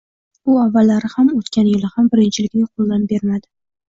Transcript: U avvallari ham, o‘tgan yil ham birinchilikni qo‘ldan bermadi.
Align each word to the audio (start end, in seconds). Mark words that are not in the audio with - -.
U 0.51 0.53
avvallari 0.59 1.11
ham, 1.15 1.29
o‘tgan 1.39 1.67
yil 1.71 1.83
ham 1.97 2.07
birinchilikni 2.13 2.65
qo‘ldan 2.71 3.05
bermadi. 3.13 3.47